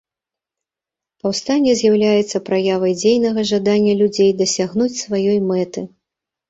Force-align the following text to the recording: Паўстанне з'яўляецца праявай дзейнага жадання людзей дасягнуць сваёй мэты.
Паўстанне 1.25 1.75
з'яўляецца 1.81 2.43
праявай 2.47 2.93
дзейнага 3.03 3.41
жадання 3.51 3.93
людзей 4.01 4.31
дасягнуць 4.43 4.93
сваёй 5.05 5.39
мэты. 5.51 5.91